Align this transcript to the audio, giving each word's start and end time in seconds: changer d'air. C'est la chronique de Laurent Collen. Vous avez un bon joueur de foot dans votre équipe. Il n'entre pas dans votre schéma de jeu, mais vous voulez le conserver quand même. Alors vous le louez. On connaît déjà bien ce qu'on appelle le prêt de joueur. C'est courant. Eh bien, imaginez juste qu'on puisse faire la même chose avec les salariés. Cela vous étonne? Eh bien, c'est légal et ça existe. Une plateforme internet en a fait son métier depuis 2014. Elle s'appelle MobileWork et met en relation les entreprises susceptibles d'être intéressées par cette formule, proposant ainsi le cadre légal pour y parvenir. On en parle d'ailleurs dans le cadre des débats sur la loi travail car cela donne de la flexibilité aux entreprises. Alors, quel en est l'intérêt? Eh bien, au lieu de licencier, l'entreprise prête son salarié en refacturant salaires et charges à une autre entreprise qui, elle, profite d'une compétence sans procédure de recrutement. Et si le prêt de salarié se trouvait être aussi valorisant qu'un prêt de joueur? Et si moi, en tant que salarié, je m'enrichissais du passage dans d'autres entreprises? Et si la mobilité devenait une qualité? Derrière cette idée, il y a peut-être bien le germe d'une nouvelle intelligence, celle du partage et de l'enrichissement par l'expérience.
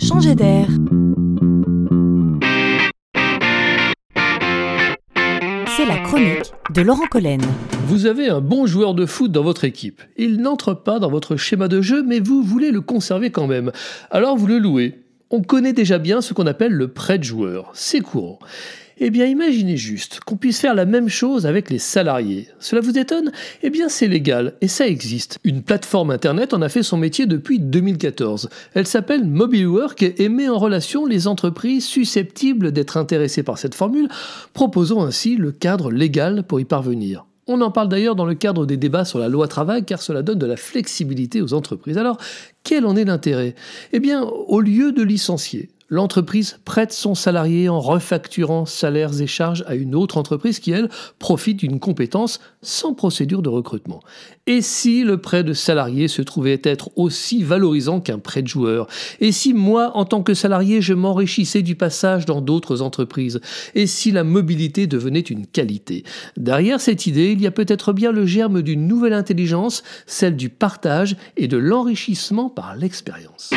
changer 0.00 0.34
d'air. 0.34 0.66
C'est 5.76 5.86
la 5.86 5.98
chronique 5.98 6.52
de 6.74 6.82
Laurent 6.82 7.06
Collen. 7.10 7.40
Vous 7.86 8.06
avez 8.06 8.28
un 8.28 8.40
bon 8.40 8.66
joueur 8.66 8.94
de 8.94 9.04
foot 9.04 9.30
dans 9.30 9.42
votre 9.42 9.64
équipe. 9.64 10.02
Il 10.16 10.38
n'entre 10.38 10.74
pas 10.74 10.98
dans 10.98 11.10
votre 11.10 11.36
schéma 11.36 11.68
de 11.68 11.82
jeu, 11.82 12.02
mais 12.02 12.20
vous 12.20 12.42
voulez 12.42 12.70
le 12.70 12.80
conserver 12.80 13.30
quand 13.30 13.46
même. 13.46 13.72
Alors 14.10 14.36
vous 14.36 14.46
le 14.46 14.58
louez. 14.58 15.00
On 15.30 15.42
connaît 15.42 15.72
déjà 15.72 15.98
bien 15.98 16.20
ce 16.22 16.34
qu'on 16.34 16.46
appelle 16.46 16.72
le 16.72 16.88
prêt 16.88 17.18
de 17.18 17.24
joueur. 17.24 17.70
C'est 17.74 18.00
courant. 18.00 18.38
Eh 19.02 19.08
bien, 19.08 19.24
imaginez 19.24 19.78
juste 19.78 20.20
qu'on 20.26 20.36
puisse 20.36 20.60
faire 20.60 20.74
la 20.74 20.84
même 20.84 21.08
chose 21.08 21.46
avec 21.46 21.70
les 21.70 21.78
salariés. 21.78 22.48
Cela 22.58 22.82
vous 22.82 22.98
étonne? 22.98 23.32
Eh 23.62 23.70
bien, 23.70 23.88
c'est 23.88 24.08
légal 24.08 24.52
et 24.60 24.68
ça 24.68 24.86
existe. 24.86 25.38
Une 25.42 25.62
plateforme 25.62 26.10
internet 26.10 26.52
en 26.52 26.60
a 26.60 26.68
fait 26.68 26.82
son 26.82 26.98
métier 26.98 27.24
depuis 27.24 27.58
2014. 27.58 28.50
Elle 28.74 28.86
s'appelle 28.86 29.24
MobileWork 29.24 30.02
et 30.02 30.28
met 30.28 30.50
en 30.50 30.58
relation 30.58 31.06
les 31.06 31.28
entreprises 31.28 31.86
susceptibles 31.86 32.72
d'être 32.72 32.98
intéressées 32.98 33.42
par 33.42 33.56
cette 33.56 33.74
formule, 33.74 34.08
proposant 34.52 35.02
ainsi 35.02 35.36
le 35.36 35.50
cadre 35.50 35.90
légal 35.90 36.42
pour 36.42 36.60
y 36.60 36.66
parvenir. 36.66 37.24
On 37.46 37.62
en 37.62 37.70
parle 37.70 37.88
d'ailleurs 37.88 38.16
dans 38.16 38.26
le 38.26 38.34
cadre 38.34 38.66
des 38.66 38.76
débats 38.76 39.06
sur 39.06 39.18
la 39.18 39.30
loi 39.30 39.48
travail 39.48 39.82
car 39.86 40.02
cela 40.02 40.20
donne 40.20 40.38
de 40.38 40.46
la 40.46 40.58
flexibilité 40.58 41.40
aux 41.40 41.54
entreprises. 41.54 41.96
Alors, 41.96 42.18
quel 42.64 42.84
en 42.84 42.96
est 42.96 43.06
l'intérêt? 43.06 43.54
Eh 43.94 43.98
bien, 43.98 44.22
au 44.22 44.60
lieu 44.60 44.92
de 44.92 45.02
licencier, 45.02 45.70
l'entreprise 45.90 46.58
prête 46.64 46.92
son 46.92 47.14
salarié 47.14 47.68
en 47.68 47.80
refacturant 47.80 48.64
salaires 48.64 49.20
et 49.20 49.26
charges 49.26 49.64
à 49.66 49.74
une 49.74 49.94
autre 49.94 50.16
entreprise 50.16 50.60
qui, 50.60 50.70
elle, 50.70 50.88
profite 51.18 51.58
d'une 51.58 51.80
compétence 51.80 52.40
sans 52.62 52.94
procédure 52.94 53.42
de 53.42 53.48
recrutement. 53.48 54.00
Et 54.46 54.62
si 54.62 55.02
le 55.02 55.18
prêt 55.20 55.44
de 55.44 55.52
salarié 55.52 56.08
se 56.08 56.22
trouvait 56.22 56.60
être 56.64 56.90
aussi 56.96 57.42
valorisant 57.42 58.00
qu'un 58.00 58.18
prêt 58.18 58.42
de 58.42 58.48
joueur? 58.48 58.86
Et 59.20 59.32
si 59.32 59.52
moi, 59.52 59.90
en 59.96 60.04
tant 60.04 60.22
que 60.22 60.34
salarié, 60.34 60.80
je 60.80 60.94
m'enrichissais 60.94 61.62
du 61.62 61.74
passage 61.74 62.24
dans 62.24 62.40
d'autres 62.40 62.82
entreprises? 62.82 63.40
Et 63.74 63.86
si 63.86 64.12
la 64.12 64.24
mobilité 64.24 64.86
devenait 64.86 65.20
une 65.20 65.46
qualité? 65.46 66.04
Derrière 66.36 66.80
cette 66.80 67.06
idée, 67.06 67.32
il 67.32 67.40
y 67.40 67.46
a 67.46 67.50
peut-être 67.50 67.92
bien 67.92 68.12
le 68.12 68.26
germe 68.26 68.62
d'une 68.62 68.86
nouvelle 68.86 69.12
intelligence, 69.12 69.82
celle 70.06 70.36
du 70.36 70.48
partage 70.48 71.16
et 71.36 71.48
de 71.48 71.56
l'enrichissement 71.56 72.48
par 72.48 72.76
l'expérience. 72.76 73.50